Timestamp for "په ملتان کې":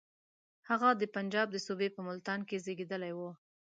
1.95-2.61